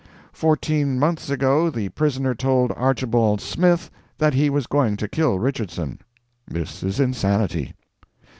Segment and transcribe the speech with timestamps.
[0.33, 5.99] Fourteen months ago the prisoner told Archibald Smith that he was going to kill Richardson.
[6.47, 7.75] This is insanity.